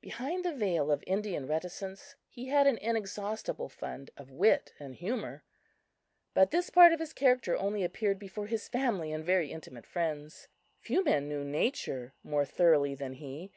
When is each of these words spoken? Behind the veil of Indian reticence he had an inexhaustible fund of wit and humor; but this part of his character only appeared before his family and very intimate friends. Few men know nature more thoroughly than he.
Behind 0.00 0.44
the 0.44 0.52
veil 0.52 0.90
of 0.90 1.04
Indian 1.06 1.46
reticence 1.46 2.16
he 2.28 2.48
had 2.48 2.66
an 2.66 2.78
inexhaustible 2.78 3.68
fund 3.68 4.10
of 4.16 4.28
wit 4.28 4.72
and 4.80 4.92
humor; 4.96 5.44
but 6.34 6.50
this 6.50 6.68
part 6.68 6.92
of 6.92 6.98
his 6.98 7.12
character 7.12 7.56
only 7.56 7.84
appeared 7.84 8.18
before 8.18 8.48
his 8.48 8.66
family 8.66 9.12
and 9.12 9.24
very 9.24 9.52
intimate 9.52 9.86
friends. 9.86 10.48
Few 10.80 11.04
men 11.04 11.28
know 11.28 11.44
nature 11.44 12.12
more 12.24 12.44
thoroughly 12.44 12.96
than 12.96 13.12
he. 13.12 13.52